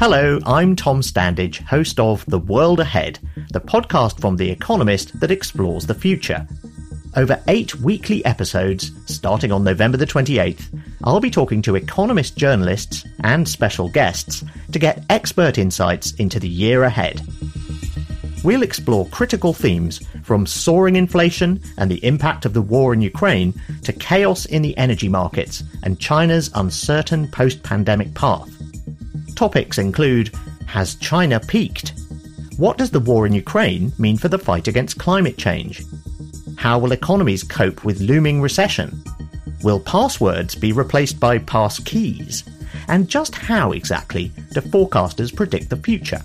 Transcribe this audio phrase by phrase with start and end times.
[0.00, 3.18] Hello, I'm Tom Standage, host of The World Ahead,
[3.52, 6.48] the podcast from The Economist that explores the future.
[7.16, 10.62] Over eight weekly episodes, starting on November the 28th,
[11.04, 14.42] I'll be talking to Economist journalists and special guests
[14.72, 17.20] to get expert insights into the year ahead.
[18.42, 23.52] We'll explore critical themes from soaring inflation and the impact of the war in Ukraine
[23.82, 28.59] to chaos in the energy markets and China's uncertain post pandemic path.
[29.40, 30.34] Topics include
[30.66, 31.94] Has China peaked?
[32.58, 35.82] What does the war in Ukraine mean for the fight against climate change?
[36.58, 39.02] How will economies cope with looming recession?
[39.62, 42.44] Will passwords be replaced by pass keys?
[42.88, 46.20] And just how exactly do forecasters predict the future?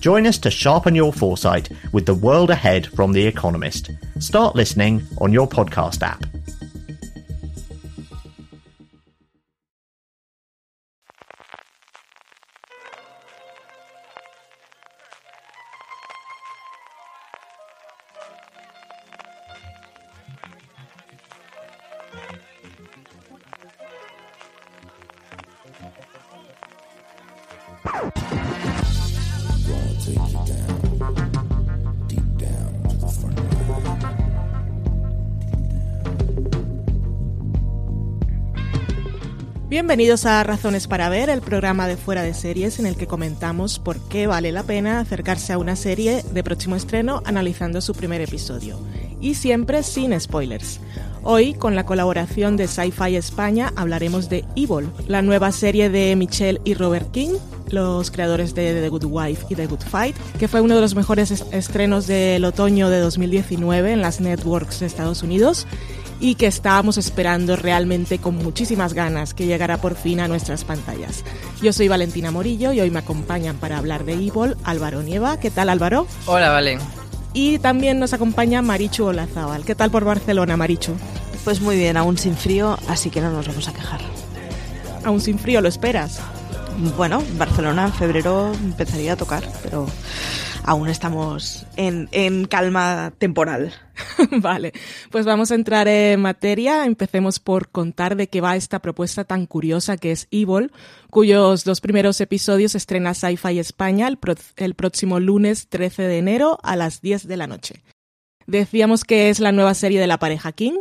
[0.00, 3.90] Join us to sharpen your foresight with the world ahead from The Economist.
[4.18, 6.26] Start listening on your podcast app.
[39.90, 43.80] Bienvenidos a Razones para Ver, el programa de fuera de series en el que comentamos
[43.80, 48.20] por qué vale la pena acercarse a una serie de próximo estreno analizando su primer
[48.20, 48.78] episodio.
[49.20, 50.78] Y siempre sin spoilers.
[51.24, 56.60] Hoy, con la colaboración de Sci-Fi España, hablaremos de Evil, la nueva serie de Michelle
[56.64, 57.32] y Robert King,
[57.70, 60.94] los creadores de The Good Wife y The Good Fight, que fue uno de los
[60.94, 65.66] mejores estrenos del otoño de 2019 en las networks de Estados Unidos
[66.20, 71.24] y que estábamos esperando realmente con muchísimas ganas que llegara por fin a nuestras pantallas.
[71.62, 75.40] Yo soy Valentina Morillo y hoy me acompañan para hablar de Evil Álvaro Nieva.
[75.40, 76.06] ¿Qué tal Álvaro?
[76.26, 76.78] Hola, Valen.
[77.32, 79.64] Y también nos acompaña Marichu Olazábal.
[79.64, 80.92] ¿Qué tal por Barcelona, Marichu?
[81.44, 84.00] Pues muy bien, aún sin frío, así que no nos vamos a quejar.
[85.04, 86.20] ¿Aún sin frío lo esperas?
[86.96, 89.86] Bueno, Barcelona en febrero empezaría a tocar, pero
[90.64, 93.72] aún estamos en, en calma temporal.
[94.30, 94.72] vale,
[95.10, 96.84] pues vamos a entrar en materia.
[96.84, 100.72] Empecemos por contar de qué va esta propuesta tan curiosa que es Evil,
[101.10, 104.18] cuyos dos primeros episodios estrena Sci-Fi España el,
[104.56, 107.82] el próximo lunes 13 de enero a las 10 de la noche.
[108.46, 110.78] Decíamos que es la nueva serie de la pareja King,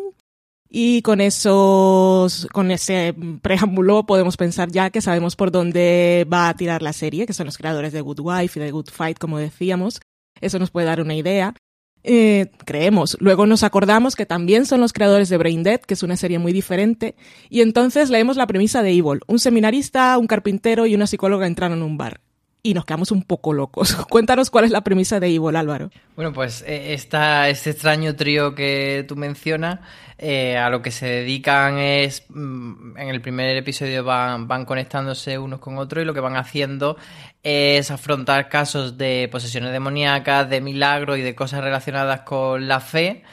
[0.72, 6.53] y con esos, con ese preámbulo podemos pensar ya que sabemos por dónde va a
[6.53, 9.40] tirar la serie, que son los creadores de Good Wife y de Good Fight, como
[9.40, 10.00] decíamos.
[10.40, 11.56] Eso nos puede dar una idea.
[12.03, 13.18] Eh, creemos.
[13.19, 16.38] Luego nos acordamos que también son los creadores de Brain Dead, que es una serie
[16.38, 17.16] muy diferente.
[17.50, 19.22] Y entonces leemos la premisa de Evil.
[19.28, 22.22] Un seminarista, un carpintero y una psicóloga entraron en un bar
[22.62, 23.96] y nos quedamos un poco locos.
[24.09, 25.90] Cuéntanos cuál es la premisa de Evil, Álvaro.
[26.16, 29.80] Bueno, pues eh, esta, este extraño trío que tú mencionas,
[30.18, 35.38] eh, a lo que se dedican es, mm, en el primer episodio van, van conectándose
[35.38, 36.97] unos con otros y lo que van haciendo
[37.42, 43.24] es afrontar casos de posesiones demoníacas, de milagros y de cosas relacionadas con la fe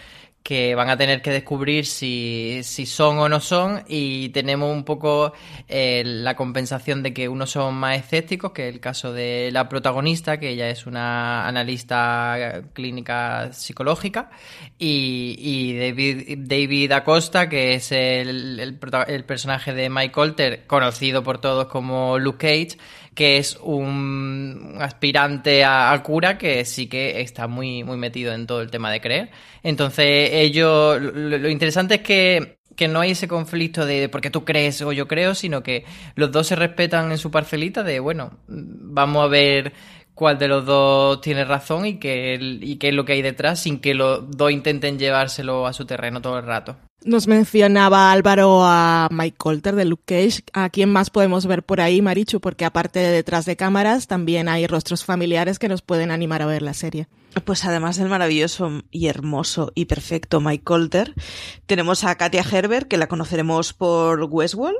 [0.46, 4.84] que van a tener que descubrir si, si son o no son y tenemos un
[4.84, 5.32] poco
[5.66, 9.68] eh, la compensación de que unos son más escépticos, que es el caso de la
[9.68, 14.30] protagonista, que ella es una analista clínica psicológica,
[14.78, 21.66] y, David, David Acosta, que es el, el, personaje de Mike Colter, conocido por todos
[21.66, 22.78] como Luke Cage,
[23.16, 28.60] que es un aspirante a, cura que sí que está muy, muy metido en todo
[28.60, 29.30] el tema de creer.
[29.62, 34.82] Entonces, ellos, lo, interesante es que que no hay ese conflicto de porque tú crees
[34.82, 39.24] o yo creo, sino que los dos se respetan en su parcelita de, bueno, vamos
[39.24, 39.72] a ver
[40.16, 43.60] cuál de los dos tiene razón y qué, y qué es lo que hay detrás
[43.60, 46.76] sin que los dos intenten llevárselo a su terreno todo el rato.
[47.04, 50.42] Nos mencionaba Álvaro a Mike Colter de Luke Cage.
[50.54, 52.40] ¿A quién más podemos ver por ahí, Marichu?
[52.40, 56.46] Porque aparte de detrás de cámaras, también hay rostros familiares que nos pueden animar a
[56.46, 57.06] ver la serie.
[57.44, 61.12] Pues además del maravilloso y hermoso y perfecto Mike Colter,
[61.66, 64.78] tenemos a Katia Herbert, que la conoceremos por Westworld,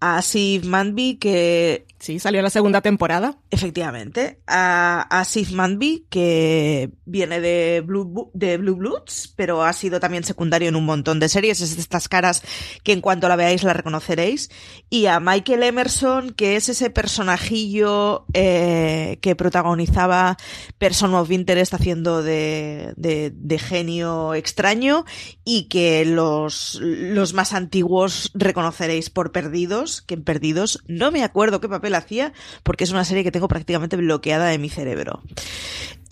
[0.00, 1.86] a Steve Manby, que...
[1.98, 3.36] Sí, salió la segunda temporada.
[3.50, 4.40] Efectivamente.
[4.46, 10.24] A, a Steve Manby, que viene de Blue, de Blue Bloods, pero ha sido también
[10.24, 11.60] secundario en un montón de series.
[11.60, 12.42] Es de estas caras
[12.84, 14.50] que en cuanto la veáis la reconoceréis.
[14.88, 20.38] Y a Michael Emerson, que es ese personajillo eh, que protagonizaba
[20.78, 25.04] Person of Interest haciendo de, de, de genio extraño
[25.44, 31.60] y que los, los más antiguos reconoceréis por perdidos Que en Perdidos no me acuerdo
[31.60, 32.32] qué papel hacía,
[32.62, 35.22] porque es una serie que tengo prácticamente bloqueada de mi cerebro.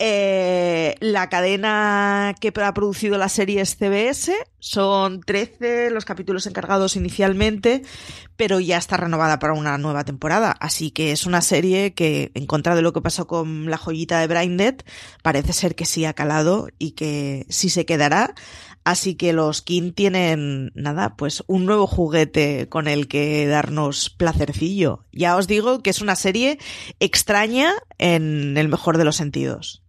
[0.01, 6.95] Eh, la cadena que ha producido la serie es CBS, son 13 los capítulos encargados
[6.95, 7.81] inicialmente,
[8.37, 12.45] pero ya está renovada para una nueva temporada, así que es una serie que, en
[12.45, 14.75] contra de lo que pasó con la joyita de Braindead,
[15.21, 18.35] parece ser que sí ha calado y que sí se quedará.
[18.83, 25.05] Así que los King tienen, nada, pues un nuevo juguete con el que darnos placercillo.
[25.11, 26.57] Ya os digo que es una serie
[26.99, 29.83] extraña en el mejor de los sentidos.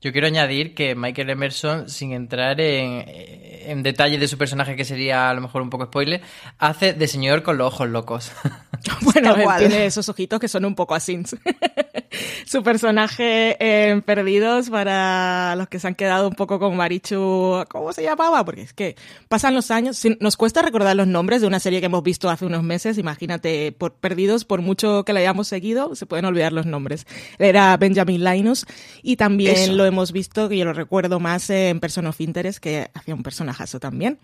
[0.00, 4.84] Yo quiero añadir que Michael Emerson, sin entrar en, en detalle de su personaje, que
[4.84, 6.22] sería a lo mejor un poco spoiler,
[6.58, 8.32] hace de señor con los ojos locos.
[9.02, 11.10] bueno, tiene esos ojitos que son un poco así.
[12.46, 17.92] su personaje en Perdidos, para los que se han quedado un poco con Marichu, ¿cómo
[17.92, 18.44] se llamaba?
[18.44, 18.96] Porque es que
[19.28, 22.46] pasan los años, nos cuesta recordar los nombres de una serie que hemos visto hace
[22.46, 26.66] unos meses, imagínate, por Perdidos, por mucho que la hayamos seguido, se pueden olvidar los
[26.66, 27.06] nombres.
[27.38, 28.66] Era Benjamin Linus
[29.02, 32.90] y también lo hemos visto, que yo lo recuerdo más en Person of Interest, que
[32.94, 34.18] hacía un personajazo también.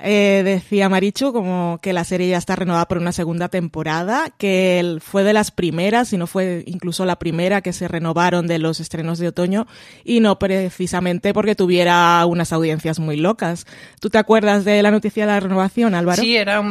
[0.00, 4.98] Eh, decía Marichu como que la serie ya está renovada por una segunda temporada, que
[5.00, 8.78] fue de las primeras, si no fue incluso la primera que se renovaron de los
[8.78, 9.66] estrenos de otoño,
[10.04, 13.66] y no precisamente porque tuviera unas audiencias muy locas.
[14.00, 16.22] ¿Tú te acuerdas de la noticia de la renovación, Álvaro?
[16.22, 16.62] Sí, era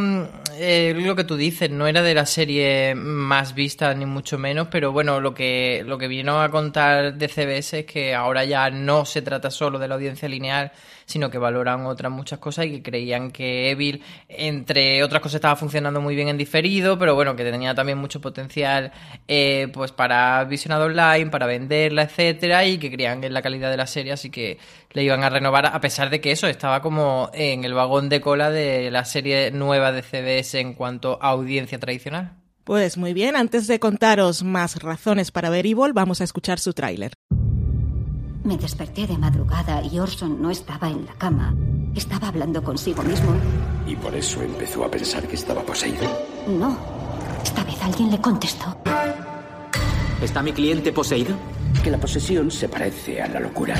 [0.57, 4.69] eh, lo que tú dices, no era de la serie más vista ni mucho menos,
[4.71, 8.69] pero bueno, lo que, lo que vino a contar de CBS es que ahora ya
[8.69, 10.71] no se trata solo de la audiencia lineal,
[11.07, 15.56] sino que valoran otras muchas cosas y que creían que Evil, entre otras cosas, estaba
[15.56, 18.92] funcionando muy bien en diferido, pero bueno, que tenía también mucho potencial
[19.27, 23.77] eh, pues para visionado online, para venderla, etcétera, y que creían en la calidad de
[23.77, 24.59] la serie, así que
[24.92, 28.19] le iban a renovar, a pesar de que eso estaba como en el vagón de
[28.19, 32.33] cola de la serie nueva de CBS en cuanto a audiencia tradicional.
[32.65, 36.74] Pues muy bien, antes de contaros más razones para ver Evil, vamos a escuchar su
[36.74, 37.13] tráiler.
[38.47, 41.53] Me desperté de madrugada y Orson no estaba en la cama.
[41.94, 43.33] Estaba hablando consigo mismo.
[43.85, 46.07] ¿Y por eso empezó a pensar que estaba poseído?
[46.47, 46.77] No.
[47.44, 48.77] Esta vez alguien le contestó.
[50.21, 51.35] ¿Está mi cliente poseído?
[51.83, 53.75] Que la posesión se parece a la locura.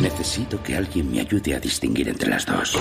[0.00, 2.76] Necesito que alguien me ayude a distinguir entre las dos.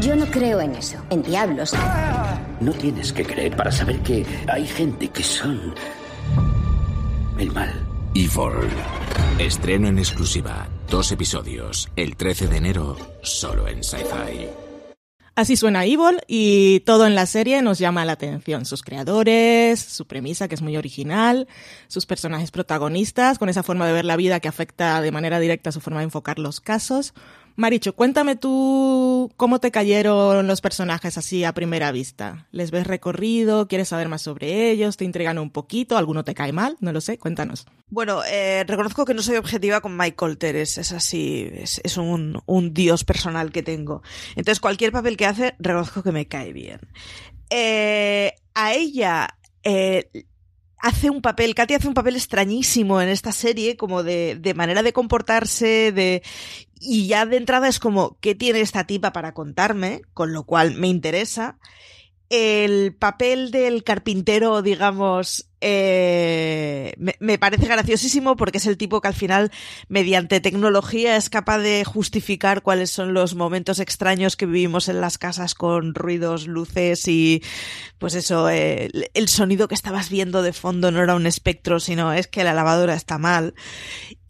[0.00, 1.72] Yo no creo en eso, en diablos.
[2.58, 5.72] No tienes que creer para saber que hay gente que son
[7.38, 7.86] el mal.
[8.14, 8.70] Evil.
[9.38, 10.68] Estreno en exclusiva.
[10.88, 11.88] Dos episodios.
[11.96, 14.48] El 13 de enero, solo en Sci-Fi.
[15.34, 18.64] Así suena Evil y todo en la serie nos llama la atención.
[18.64, 21.46] Sus creadores, su premisa que es muy original,
[21.88, 25.72] sus personajes protagonistas, con esa forma de ver la vida que afecta de manera directa
[25.72, 27.12] su forma de enfocar los casos.
[27.56, 32.46] Maricho, cuéntame tú cómo te cayeron los personajes así a primera vista.
[32.52, 33.66] ¿Les ves recorrido?
[33.66, 34.98] ¿Quieres saber más sobre ellos?
[34.98, 35.96] ¿Te intrigan un poquito?
[35.96, 36.76] ¿Alguno te cae mal?
[36.80, 37.66] No lo sé, cuéntanos.
[37.88, 42.42] Bueno, eh, reconozco que no soy objetiva con Mike Colter, es, así, es, un,
[42.74, 44.02] dios personal que tengo.
[44.36, 46.80] Entonces, cualquier papel que hace, reconozco que me cae bien.
[47.48, 49.28] Eh, a ella
[49.62, 50.10] eh,
[50.78, 54.82] hace un papel, Katy hace un papel extrañísimo en esta serie, como de, de manera
[54.82, 56.22] de comportarse, de
[56.80, 60.02] y ya de entrada es como, ¿qué tiene esta tipa para contarme?
[60.14, 61.58] Con lo cual me interesa.
[62.28, 69.14] El papel del carpintero, digamos, eh, me, parece graciosísimo porque es el tipo que al
[69.14, 69.52] final,
[69.88, 75.18] mediante tecnología, es capaz de justificar cuáles son los momentos extraños que vivimos en las
[75.18, 77.44] casas con ruidos, luces y,
[77.98, 82.12] pues eso, eh, el sonido que estabas viendo de fondo no era un espectro, sino
[82.12, 83.54] es que la lavadora está mal.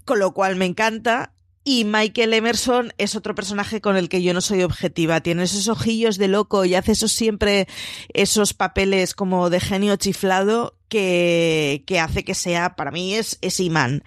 [0.04, 1.32] Con lo cual me encanta.
[1.68, 5.20] Y Michael Emerson es otro personaje con el que yo no soy objetiva.
[5.20, 7.66] Tiene esos ojillos de loco y hace esos siempre
[8.14, 13.58] esos papeles como de genio chiflado que, que hace que sea, para mí es, es
[13.58, 14.04] imán.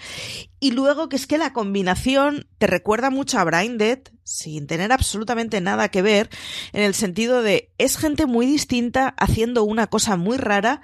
[0.62, 5.60] Y luego que es que la combinación te recuerda mucho a Dead sin tener absolutamente
[5.60, 6.30] nada que ver,
[6.72, 10.82] en el sentido de es gente muy distinta haciendo una cosa muy rara,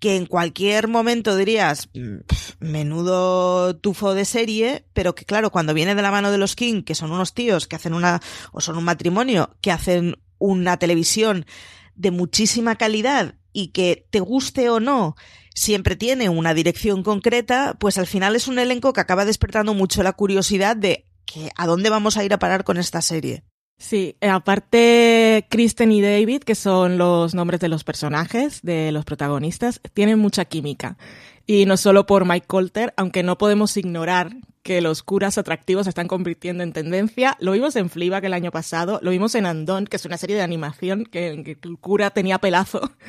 [0.00, 2.18] que en cualquier momento dirías, mm,
[2.60, 6.82] menudo tufo de serie, pero que claro, cuando viene de la mano de los King,
[6.82, 8.20] que son unos tíos que hacen una,
[8.52, 11.46] o son un matrimonio, que hacen una televisión
[11.94, 15.16] de muchísima calidad y que te guste o no,
[15.52, 20.02] siempre tiene una dirección concreta, pues al final es un elenco que acaba despertando mucho
[20.04, 23.44] la curiosidad de que a dónde vamos a ir a parar con esta serie.
[23.78, 29.04] Sí, eh, aparte Kristen y David, que son los nombres de los personajes, de los
[29.04, 30.98] protagonistas, tienen mucha química.
[31.46, 34.36] Y no solo por Mike Colter, aunque no podemos ignorar
[34.68, 37.38] que los curas atractivos se están convirtiendo en tendencia.
[37.40, 40.36] Lo vimos en Fleabag el año pasado, lo vimos en Andon, que es una serie
[40.36, 42.90] de animación que, que el cura tenía pelazo.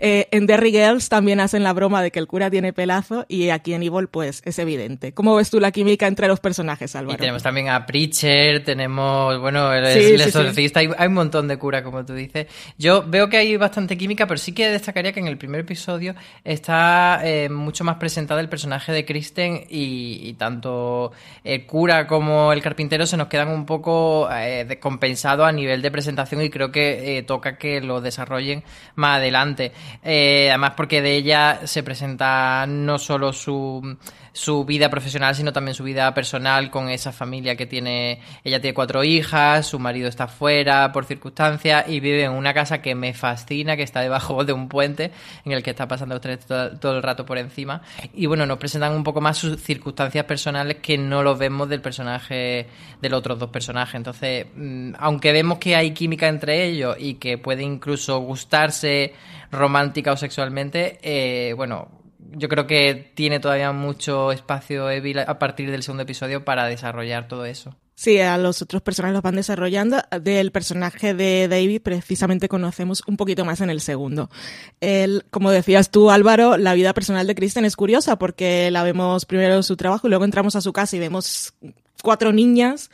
[0.00, 3.48] Eh, en Derry Girls también hacen la broma de que el cura tiene pelazo y
[3.48, 5.12] aquí en Evil pues es evidente.
[5.12, 7.16] ¿Cómo ves tú la química entre los personajes, Álvaro?
[7.16, 10.92] Y tenemos también a Preacher, tenemos, bueno, el, sí, el exorcista, sí, sí.
[10.92, 12.46] Hay, hay, un montón de cura, como tú dices.
[12.78, 16.14] Yo veo que hay bastante química, pero sí que destacaría que en el primer episodio
[16.44, 21.07] está eh, mucho más presentado el personaje de Kristen y, y, tanto
[21.44, 25.90] el cura como el carpintero se nos quedan un poco eh, descompensados a nivel de
[25.90, 29.72] presentación y creo que eh, toca que lo desarrollen más adelante.
[30.02, 33.96] Eh, además porque de ella se presenta no solo su,
[34.32, 38.20] su vida profesional, sino también su vida personal con esa familia que tiene.
[38.44, 42.80] Ella tiene cuatro hijas, su marido está fuera por circunstancias y vive en una casa
[42.82, 45.10] que me fascina, que está debajo de un puente
[45.44, 47.82] en el que está pasando los tres todo, el rato por encima.
[48.14, 51.80] Y bueno, nos presentan un poco más sus circunstancias personales que no lo vemos del
[51.80, 52.66] personaje,
[53.00, 53.94] de los otros dos personajes.
[53.94, 59.14] Entonces, mmm, aunque vemos que hay química entre ellos y que puede incluso gustarse
[59.50, 61.88] romántica o sexualmente, eh, bueno,
[62.32, 67.28] yo creo que tiene todavía mucho espacio Evil a partir del segundo episodio para desarrollar
[67.28, 67.76] todo eso.
[67.94, 69.96] Sí, a los otros personajes los van desarrollando.
[70.22, 74.30] Del personaje de David precisamente conocemos un poquito más en el segundo.
[74.80, 79.26] Él, como decías tú, Álvaro, la vida personal de Kristen es curiosa porque la vemos
[79.26, 81.54] primero en su trabajo y luego entramos a su casa y vemos
[82.00, 82.90] cuatro niñas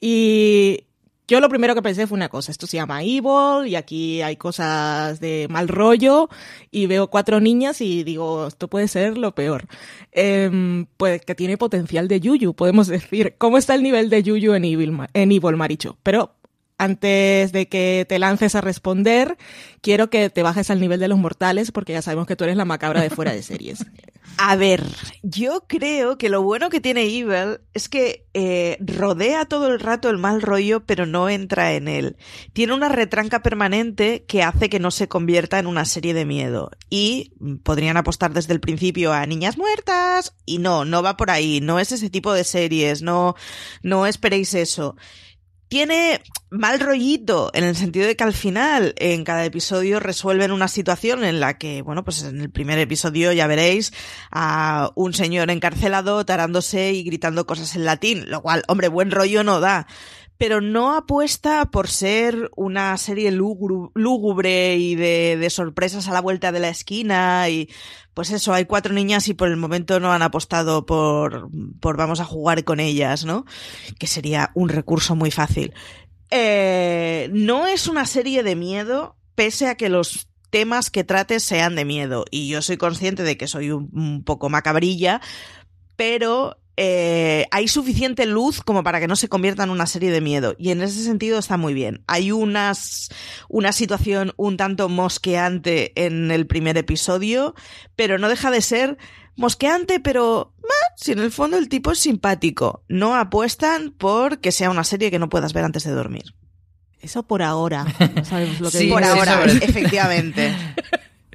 [0.00, 0.84] y,
[1.26, 4.36] yo lo primero que pensé fue una cosa, esto se llama Evil y aquí hay
[4.36, 6.28] cosas de mal rollo
[6.70, 9.64] y veo cuatro niñas y digo, esto puede ser lo peor.
[10.12, 13.34] Eh, pues que tiene potencial de Yuyu, podemos decir.
[13.38, 15.96] ¿Cómo está el nivel de Yuyu en Evil, en Evil Maricho?
[16.02, 16.34] Pero
[16.78, 19.36] antes de que te lances a responder,
[19.80, 22.56] quiero que te bajes al nivel de los mortales porque ya sabemos que tú eres
[22.56, 23.86] la macabra de fuera de series.
[24.36, 24.82] A ver,
[25.22, 30.10] yo creo que lo bueno que tiene Evil es que eh, rodea todo el rato
[30.10, 32.16] el mal rollo, pero no entra en él.
[32.52, 36.70] Tiene una retranca permanente que hace que no se convierta en una serie de miedo.
[36.90, 41.60] Y podrían apostar desde el principio a niñas muertas, y no, no va por ahí,
[41.60, 43.36] no es ese tipo de series, no,
[43.82, 44.96] no esperéis eso
[45.74, 50.68] tiene mal rollito en el sentido de que al final en cada episodio resuelven una
[50.68, 53.92] situación en la que, bueno, pues en el primer episodio ya veréis
[54.30, 59.42] a un señor encarcelado tarándose y gritando cosas en latín, lo cual, hombre, buen rollo
[59.42, 59.88] no da
[60.44, 66.60] pero no apuesta por ser una serie lúgubre y de, sorpresas a la vuelta de
[66.60, 67.70] la esquina y
[68.12, 71.48] pues eso, hay cuatro niñas y por el momento no han apostado por,
[71.80, 73.46] por vamos a jugar con ellas, ¿no?
[73.98, 75.72] Que sería un recurso muy fácil.
[76.28, 81.74] Eh, no es una serie de miedo, pese a que los temas que trates sean
[81.74, 82.26] de miedo.
[82.30, 85.22] Y yo soy consciente de que soy un, un poco macabrilla,
[85.96, 90.20] pero eh, hay suficiente luz como para que no se convierta en una serie de
[90.20, 90.54] miedo.
[90.58, 92.02] Y en ese sentido está muy bien.
[92.06, 93.10] Hay unas,
[93.48, 97.54] una situación un tanto mosqueante en el primer episodio,
[97.96, 98.98] pero no deja de ser
[99.36, 100.52] mosqueante, pero
[100.96, 102.84] si en el fondo el tipo es simpático.
[102.88, 106.34] No apuestan por que sea una serie que no puedas ver antes de dormir.
[107.00, 107.84] Eso por ahora.
[108.14, 110.54] No sabemos lo que sí, por ahora, efectivamente.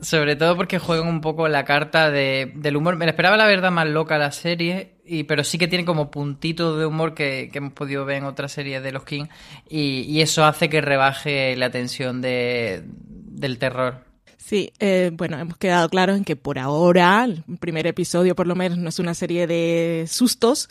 [0.01, 2.95] Sobre todo porque juegan un poco la carta de, del humor.
[2.95, 6.79] Me esperaba la verdad más loca la serie, y, pero sí que tiene como puntitos
[6.79, 9.25] de humor que, que, hemos podido ver en otras series de los King.
[9.69, 14.09] Y, y eso hace que rebaje la tensión de, del terror.
[14.49, 18.55] Sí, eh, bueno, hemos quedado claros en que por ahora, el primer episodio por lo
[18.55, 20.69] menos, no es una serie de sustos,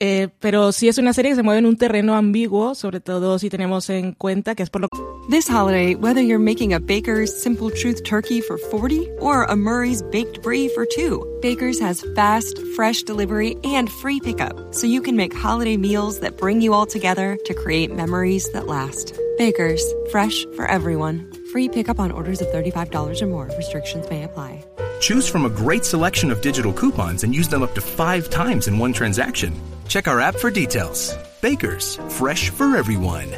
[0.00, 3.38] eh, pero sí es una serie que se mueve en un terreno ambiguo, sobre todo
[3.38, 4.88] si tenemos en cuenta que es por lo
[5.28, 10.02] This holiday, whether you're making a Baker's Simple Truth turkey for 40 or a Murray's
[10.02, 15.16] Baked Brie for 2, Baker's has fast, fresh delivery and free pickup, so you can
[15.16, 19.18] make holiday meals that bring you all together to create memories that last.
[19.36, 21.30] Baker's, fresh for everyone.
[21.52, 23.50] Free pickup on orders of $35 or more.
[23.58, 24.64] Restrictions may apply.
[25.00, 28.66] Choose from a great selection of digital coupons and use them up to five times
[28.66, 29.52] in one transaction.
[29.88, 31.16] Check our app for details.
[31.40, 33.28] Bakers, fresh for everyone.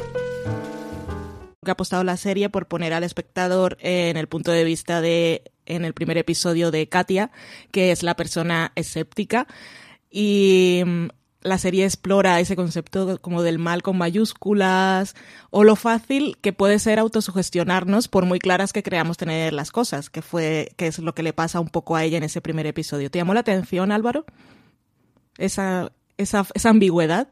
[1.65, 5.85] ha apostado la serie por poner al espectador en el punto de vista de en
[5.85, 7.31] el primer episodio de Katia,
[7.71, 9.47] que es la persona escéptica
[10.09, 10.83] y
[11.41, 15.15] la serie explora ese concepto como del mal con mayúsculas
[15.51, 20.09] o lo fácil que puede ser autosugestionarnos por muy claras que creamos tener las cosas,
[20.09, 22.67] que fue que es lo que le pasa un poco a ella en ese primer
[22.67, 23.09] episodio.
[23.09, 24.25] ¿Te llamó la atención, Álvaro?
[25.37, 27.27] Esa esa, ambigüedad.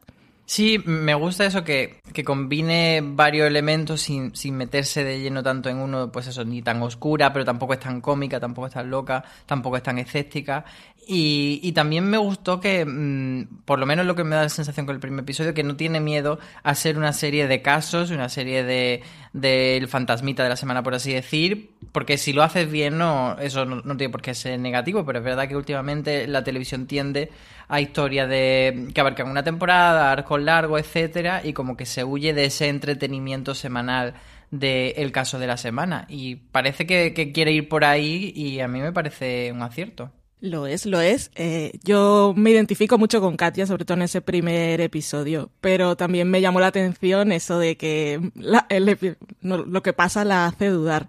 [0.46, 5.68] Sí, me gusta eso que, que combine varios elementos sin, sin, meterse de lleno tanto
[5.68, 8.90] en uno, pues eso, ni tan oscura, pero tampoco es tan cómica, tampoco es tan
[8.90, 10.64] loca, tampoco es tan escéptica.
[11.12, 14.48] Y, y también me gustó que, mmm, por lo menos lo que me da la
[14.48, 18.12] sensación con el primer episodio, que no tiene miedo a ser una serie de casos,
[18.12, 19.02] una serie de
[19.32, 23.64] del fantasmita de la semana, por así decir, porque si lo haces bien, no, eso
[23.64, 27.30] no, tiene por qué ser negativo, pero es verdad que últimamente la televisión tiende
[27.66, 32.34] a historias de que abarcan una temporada, arcos largos, etcétera, y como que se huye
[32.34, 34.14] de ese entretenimiento semanal
[34.52, 36.06] del el caso de la semana.
[36.08, 40.12] Y parece que, que, quiere ir por ahí y a mí me parece un acierto.
[40.40, 41.30] Lo es, lo es.
[41.34, 46.30] Eh, yo me identifico mucho con Katia, sobre todo en ese primer episodio, pero también
[46.30, 50.68] me llamó la atención eso de que la, el, no, lo que pasa la hace
[50.68, 51.08] dudar.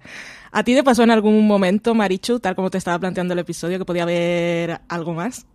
[0.51, 3.79] ¿A ti te pasó en algún momento, Marichu, tal como te estaba planteando el episodio,
[3.79, 5.45] que podía haber algo más?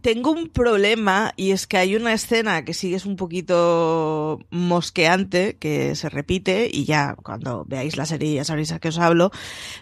[0.00, 5.56] Tengo un problema y es que hay una escena que sigue es un poquito mosqueante,
[5.58, 9.30] que se repite y ya cuando veáis la serie ya sabréis a qué os hablo,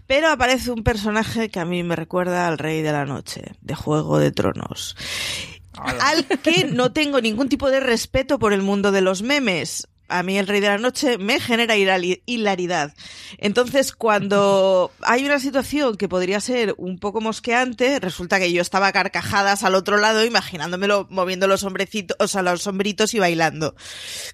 [0.07, 3.75] pero aparece un personaje que a mí me recuerda al Rey de la Noche, de
[3.75, 4.97] Juego de Tronos.
[5.77, 6.09] Hola.
[6.09, 10.23] Al que no tengo ningún tipo de respeto por el mundo de los memes a
[10.23, 12.95] mí el Rey de la Noche me genera hilaridad.
[13.39, 18.93] Entonces, cuando hay una situación que podría ser un poco mosqueante, resulta que yo estaba
[18.93, 23.75] carcajadas al otro lado, imaginándomelo moviendo los hombrecitos, o sea, los sombritos y bailando.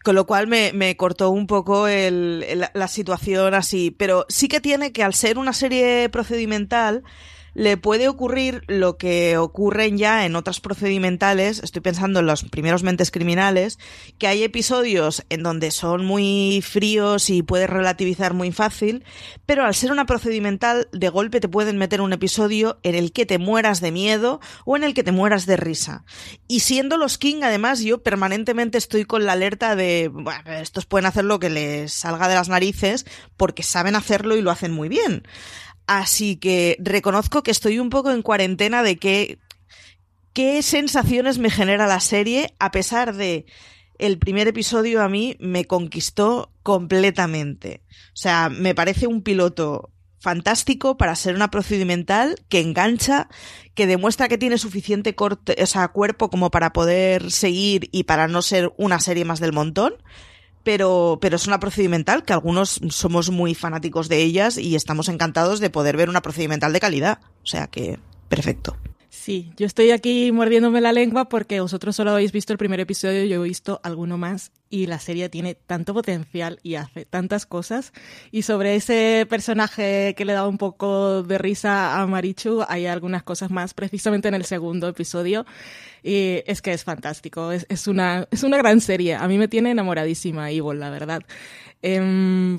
[0.03, 3.91] Con lo cual me, me cortó un poco el, el, la situación así.
[3.91, 7.05] Pero sí que tiene que al ser una serie procedimental,
[7.55, 12.83] le puede ocurrir lo que ocurren ya en otras procedimentales, estoy pensando en los primeros
[12.83, 13.79] mentes criminales,
[14.19, 19.05] que hay episodios en donde son muy fríos y puedes relativizar muy fácil,
[19.47, 23.27] pero al ser una procedimental, de golpe te pueden meter un episodio en el que
[23.27, 26.05] te mueras de miedo o en el que te mueras de risa.
[26.49, 31.07] Y siendo los King, además, yo permanentemente estoy con la alerta de, bueno, estos pueden
[31.07, 34.89] hacer lo que les salga de las narices porque saben hacerlo y lo hacen muy
[34.89, 35.23] bien.
[35.93, 39.41] Así que reconozco que estoy un poco en cuarentena de qué,
[40.33, 43.45] qué sensaciones me genera la serie, a pesar de
[43.99, 47.83] el primer episodio a mí me conquistó completamente.
[48.15, 53.29] O sea, me parece un piloto fantástico para ser una procedimental que engancha,
[53.75, 58.29] que demuestra que tiene suficiente corte, o sea, cuerpo como para poder seguir y para
[58.29, 59.95] no ser una serie más del montón
[60.63, 65.61] pero, pero es una procedimental que algunos somos muy fanáticos de ellas y estamos encantados
[65.61, 67.19] de poder ver una procedimental de calidad.
[67.43, 68.77] O sea que, perfecto.
[69.13, 73.25] Sí, yo estoy aquí mordiéndome la lengua porque vosotros solo habéis visto el primer episodio,
[73.25, 77.93] yo he visto alguno más y la serie tiene tanto potencial y hace tantas cosas.
[78.31, 83.25] Y sobre ese personaje que le da un poco de risa a Marichu, hay algunas
[83.25, 85.45] cosas más precisamente en el segundo episodio.
[86.05, 89.17] Y es que es fantástico, es, una, es una gran serie.
[89.17, 91.23] A mí me tiene enamoradísima Evil, la verdad.
[91.83, 92.59] Eh,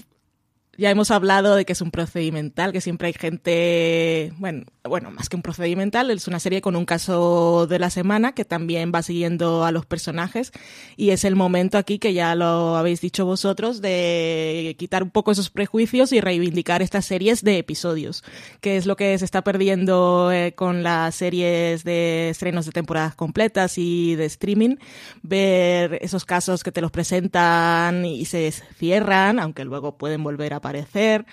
[0.77, 5.29] ya hemos hablado de que es un procedimental, que siempre hay gente, bueno, bueno, más
[5.29, 9.03] que un procedimental, es una serie con un caso de la semana que también va
[9.03, 10.51] siguiendo a los personajes
[10.97, 15.31] y es el momento aquí que ya lo habéis dicho vosotros de quitar un poco
[15.31, 18.23] esos prejuicios y reivindicar estas series de episodios,
[18.59, 23.13] que es lo que se está perdiendo eh, con las series de estrenos de temporadas
[23.13, 24.77] completas y de streaming,
[25.21, 30.57] ver esos casos que te los presentan y se cierran, aunque luego pueden volver a
[30.57, 31.25] aparecer.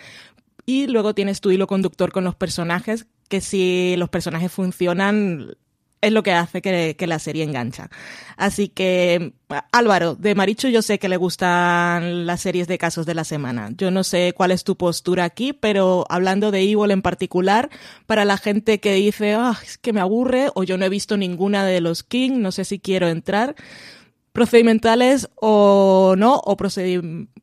[0.66, 5.56] Y luego tienes tu hilo conductor con los personajes, que si los personajes funcionan,
[6.00, 7.90] es lo que hace que, la serie engancha.
[8.36, 9.32] Así que,
[9.72, 13.70] Álvaro, de Marichu yo sé que le gustan las series de casos de la semana.
[13.76, 17.70] Yo no sé cuál es tu postura aquí, pero hablando de Evil en particular,
[18.06, 21.16] para la gente que dice, oh, es que me aburre, o yo no he visto
[21.16, 23.56] ninguna de los King, no sé si quiero entrar,
[24.32, 27.37] procedimentales o no, o procedimentales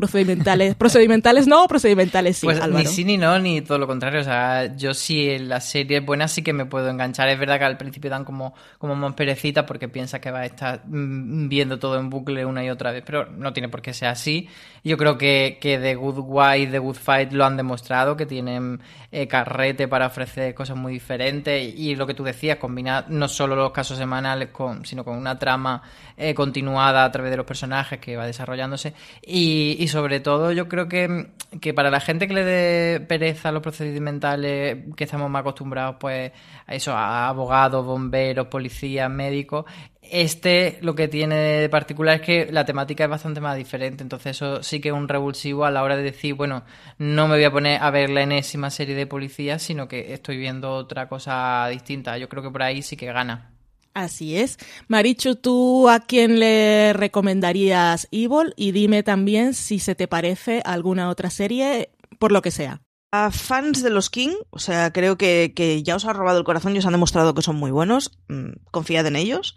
[0.00, 0.74] procedimentales.
[0.74, 2.46] procedimentales no, procedimentales sí.
[2.46, 2.82] Pues Álvaro.
[2.82, 4.20] ni sí ni no, ni todo lo contrario.
[4.20, 7.28] O sea, yo sí en la serie es buena sí que me puedo enganchar.
[7.28, 10.46] Es verdad que al principio dan como, como más perecita porque piensa que va a
[10.46, 14.08] estar viendo todo en bucle una y otra vez, pero no tiene por qué ser
[14.08, 14.48] así.
[14.82, 18.80] Yo creo que, que The Good Wife, The Good Fight lo han demostrado, que tienen
[19.12, 23.56] eh, carrete para ofrecer cosas muy diferentes y lo que tú decías, combinar no solo
[23.56, 25.82] los casos semanales, con, sino con una trama
[26.16, 30.68] eh, continuada a través de los personajes que va desarrollándose y, y sobre todo yo
[30.68, 31.28] creo que,
[31.60, 35.96] que, para la gente que le dé pereza a los procedimentales, que estamos más acostumbrados
[36.00, 36.32] pues
[36.66, 39.66] a eso, a abogados, bomberos, policías, médicos,
[40.02, 44.36] este lo que tiene de particular es que la temática es bastante más diferente, entonces
[44.36, 46.64] eso sí que es un revulsivo a la hora de decir, bueno,
[46.98, 50.36] no me voy a poner a ver la enésima serie de policías, sino que estoy
[50.38, 52.18] viendo otra cosa distinta.
[52.18, 53.50] Yo creo que por ahí sí que gana.
[53.94, 54.58] Así es.
[54.88, 58.54] Marichu, ¿tú a quién le recomendarías Evil?
[58.56, 62.82] Y dime también si se te parece alguna otra serie, por lo que sea.
[63.12, 66.44] A fans de los King, o sea, creo que, que ya os ha robado el
[66.44, 68.12] corazón y os han demostrado que son muy buenos.
[68.28, 69.56] Mm, confiad en ellos.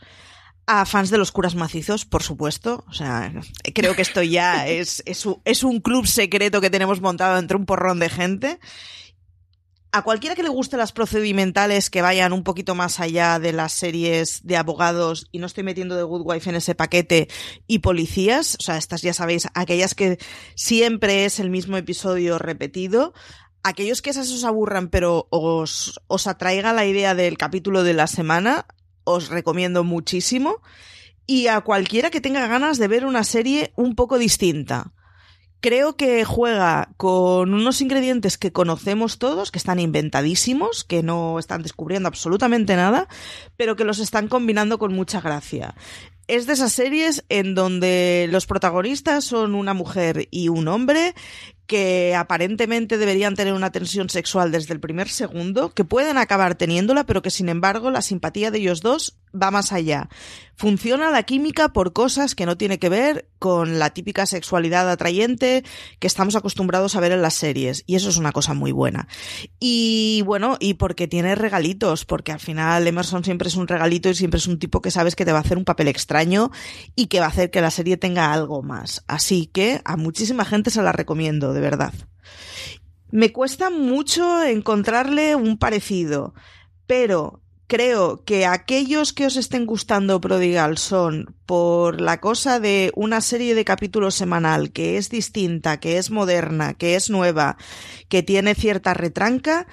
[0.65, 2.83] A fans de los curas macizos, por supuesto.
[2.87, 3.31] O sea,
[3.75, 7.57] creo que esto ya es, es, un, es un club secreto que tenemos montado entre
[7.57, 8.59] un porrón de gente
[9.93, 13.73] a cualquiera que le guste las procedimentales que vayan un poquito más allá de las
[13.73, 17.29] series de abogados, y no estoy metiendo de Good Wife en ese paquete,
[17.67, 20.17] y policías, o sea, estas ya sabéis, aquellas que
[20.55, 23.13] siempre es el mismo episodio repetido,
[23.61, 28.07] aquellos que esas os aburran pero os, os atraiga la idea del capítulo de la
[28.07, 28.65] semana,
[29.03, 30.63] os recomiendo muchísimo,
[31.27, 34.91] y a cualquiera que tenga ganas de ver una serie un poco distinta
[35.63, 41.63] creo que juega con unos ingredientes que conocemos todos, que están inventadísimos, que no están
[41.63, 43.07] descubriendo absolutamente nada,
[43.55, 45.73] pero que los están combinando con mucha gracia.
[46.27, 51.15] Es de esas series en donde los protagonistas son una mujer y un hombre
[51.65, 57.05] que aparentemente deberían tener una tensión sexual desde el primer segundo, que pueden acabar teniéndola,
[57.05, 60.09] pero que sin embargo la simpatía de ellos dos va más allá.
[60.55, 65.63] Funciona la química por cosas que no tiene que ver con la típica sexualidad atrayente
[65.99, 69.07] que estamos acostumbrados a ver en las series, y eso es una cosa muy buena.
[69.59, 74.15] Y bueno, y porque tiene regalitos, porque al final Emerson siempre es un regalito y
[74.15, 76.51] siempre es un tipo que sabes que te va a hacer un papel extraño
[76.95, 79.03] y que va a hacer que la serie tenga algo más.
[79.07, 81.93] Así que a muchísima gente se la recomiendo de verdad.
[83.09, 86.33] Me cuesta mucho encontrarle un parecido,
[86.87, 93.21] pero creo que aquellos que os estén gustando Prodigal son por la cosa de una
[93.21, 97.57] serie de capítulos semanal que es distinta, que es moderna, que es nueva,
[98.09, 99.67] que tiene cierta retranca,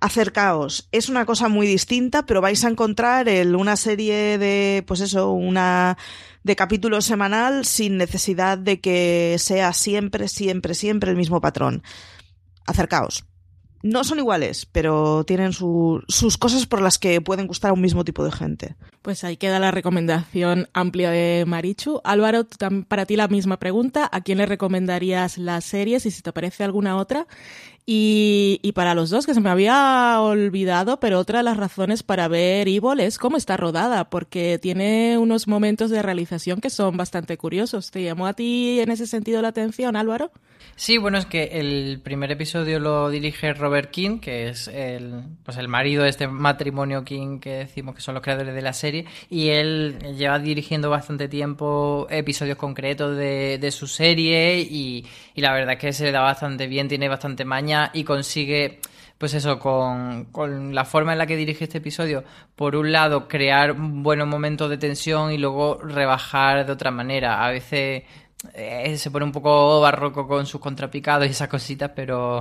[0.00, 0.88] acercaos.
[0.92, 5.96] Es una cosa muy distinta, pero vais a encontrar una serie de, pues eso, una
[6.42, 11.82] de capítulo semanal sin necesidad de que sea siempre, siempre, siempre el mismo patrón.
[12.66, 13.24] Acercaos.
[13.86, 18.04] No son iguales, pero tienen sus cosas por las que pueden gustar a un mismo
[18.04, 18.74] tipo de gente.
[19.00, 22.00] Pues ahí queda la recomendación amplia de Marichu.
[22.02, 22.48] Álvaro,
[22.88, 24.08] para ti la misma pregunta.
[24.10, 27.28] ¿A quién le recomendarías las series y si te parece alguna otra?
[27.88, 32.02] Y, y, para los dos, que se me había olvidado, pero otra de las razones
[32.02, 36.96] para ver Evil es cómo está rodada, porque tiene unos momentos de realización que son
[36.96, 37.92] bastante curiosos.
[37.92, 40.32] ¿Te llamó a ti en ese sentido la atención, Álvaro?
[40.78, 45.56] Sí, bueno, es que el primer episodio lo dirige Robert King, que es el, pues
[45.56, 49.06] el marido de este matrimonio King que decimos que son los creadores de la serie,
[49.30, 55.54] y él lleva dirigiendo bastante tiempo episodios concretos de, de su serie y, y la
[55.54, 58.80] verdad es que se le da bastante bien, tiene bastante maña y consigue
[59.18, 62.22] pues eso, con, con, la forma en la que dirige este episodio,
[62.54, 67.42] por un lado, crear buenos momentos de tensión y luego rebajar de otra manera.
[67.42, 68.02] A veces
[68.52, 72.40] eh, se pone un poco barroco con sus contrapicados y esas cositas, pero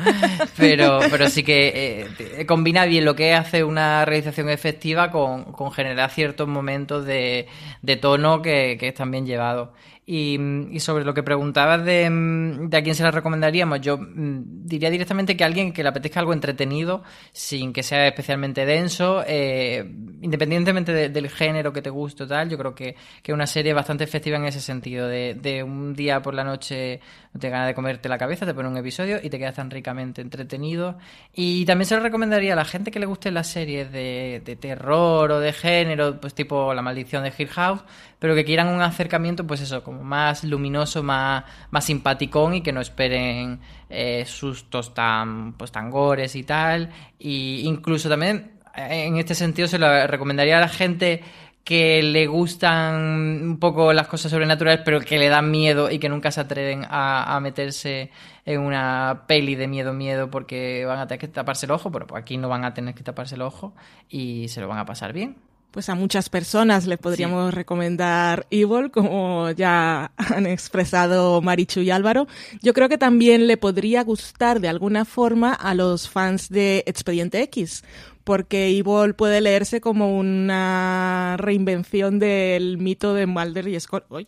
[0.56, 5.70] pero, pero sí que eh, combina bien lo que hace una realización efectiva con, con
[5.70, 7.46] generar ciertos momentos de,
[7.82, 9.70] de tono que, que están bien llevados.
[10.06, 10.38] Y,
[10.80, 15.34] sobre lo que preguntabas de, de, a quién se la recomendaríamos, yo mm, diría directamente
[15.34, 19.82] que a alguien que le apetezca algo entretenido, sin que sea especialmente denso, eh,
[20.20, 24.04] independientemente del género que te guste o tal, yo creo que es una serie bastante
[24.04, 27.00] efectiva en ese sentido, de, de un día por la noche
[27.34, 29.68] no te ganas de comerte la cabeza, te pone un episodio y te quedas tan
[29.68, 30.98] ricamente entretenido.
[31.34, 34.54] Y también se lo recomendaría a la gente que le guste las series de, de
[34.54, 37.80] terror o de género, pues tipo La maldición de Hill House,
[38.20, 42.72] pero que quieran un acercamiento, pues eso, como más luminoso, más, más simpaticón y que
[42.72, 46.90] no esperen eh, sustos tan, pues tan gores y tal.
[47.18, 51.22] Y incluso también, eh, en este sentido, se lo recomendaría a la gente
[51.64, 56.10] que le gustan un poco las cosas sobrenaturales, pero que le dan miedo y que
[56.10, 58.10] nunca se atreven a, meterse
[58.44, 62.06] en una peli de miedo, miedo, porque van a tener que taparse el ojo, pero
[62.16, 63.74] aquí no van a tener que taparse el ojo
[64.10, 65.36] y se lo van a pasar bien.
[65.74, 72.28] Pues a muchas personas le podríamos recomendar Evil, como ya han expresado Marichu y Álvaro.
[72.62, 77.42] Yo creo que también le podría gustar de alguna forma a los fans de Expediente
[77.42, 77.82] X,
[78.24, 84.26] porque Evil puede leerse como una reinvención del mito de Mulder y Scully.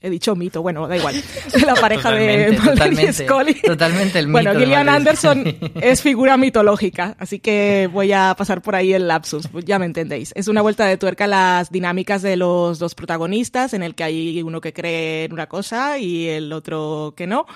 [0.00, 1.16] he dicho mito, bueno, da igual.
[1.66, 3.54] La pareja de Mulder y Scully.
[3.62, 4.42] Totalmente el mito.
[4.42, 9.48] Bueno, Gillian Anderson es figura mitológica, así que voy a pasar por ahí el lapsus,
[9.64, 10.32] ya me entendéis.
[10.36, 14.04] Es una vuelta de tuerca a las dinámicas de los dos protagonistas, en el que
[14.04, 17.46] hay uno que cree en una cosa y el otro que no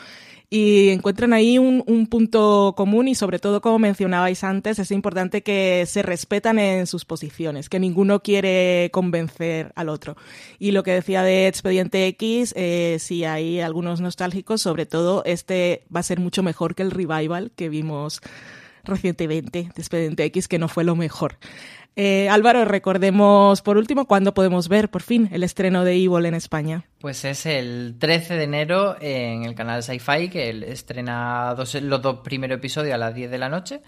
[0.55, 5.43] y encuentran ahí un, un, punto común y sobre todo, como mencionabais antes, es importante
[5.43, 10.15] que se respetan en sus posiciones, que ninguno quiere convencer al otro.
[10.59, 16.01] Y lo que decía de Expediente X, eh, hay algunos nostálgicos, sobre todo este va
[16.01, 18.21] a ser mucho mejor que el revival que vimos
[18.85, 21.39] recientemente de Expediente X, que no fue lo mejor.
[21.95, 26.35] Eh, Álvaro, recordemos por último cuándo podemos ver por fin el estreno de Evil en
[26.35, 26.85] España.
[27.01, 32.57] Pues es el 13 de enero en el canal Sci-Fi, que estrena los dos primeros
[32.57, 33.83] episodios a las 10 de la noche.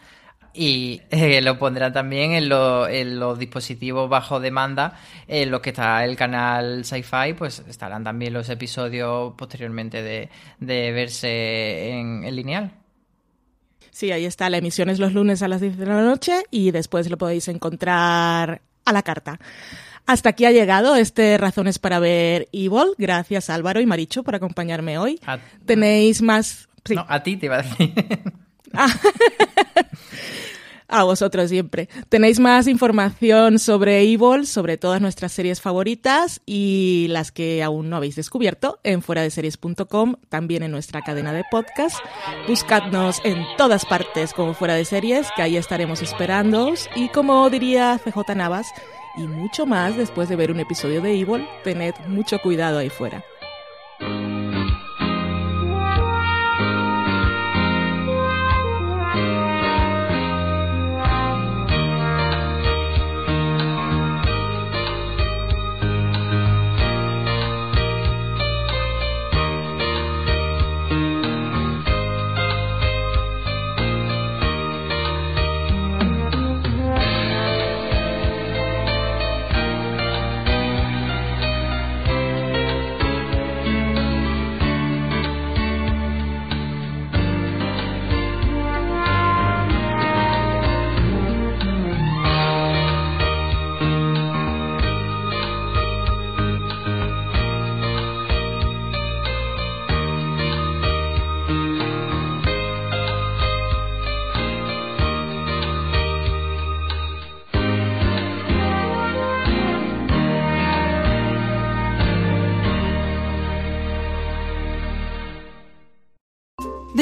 [0.57, 6.15] Y eh, lo pondrán también en, los dispositivos bajo demanda, en los que está el
[6.15, 12.84] canal Sci-Fi, pues estarán también los episodios posteriormente de, verse en, en lineal.
[13.95, 14.51] Sí, ahí está.
[14.51, 17.47] La emisión es los lunes a las 10 de la noche y después lo podéis
[17.47, 19.39] encontrar a la carta.
[20.05, 22.95] Hasta aquí ha llegado este Razones para ver Evil.
[22.99, 25.21] Gracias Álvaro y Maricho por acompañarme hoy.
[25.65, 26.69] Tenéis más...
[26.91, 27.95] No, a ti te iba a decir.
[28.73, 28.89] Ah.
[30.95, 31.89] a vosotros siempre.
[32.09, 37.97] Tenéis más información sobre Evil, sobre todas nuestras series favoritas y las que aún no
[37.97, 41.99] habéis descubierto en fueradeseries.com, también en nuestra cadena de podcast.
[42.47, 46.89] Buscadnos en todas partes como Fuera de Series, que ahí estaremos esperándoos.
[46.95, 48.69] Y como diría CJ Navas,
[49.17, 53.25] y mucho más después de ver un episodio de Evil, tened mucho cuidado ahí fuera.